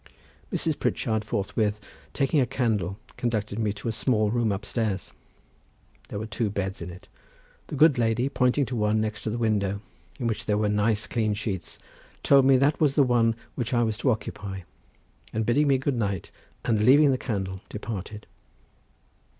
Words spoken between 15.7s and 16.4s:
good night,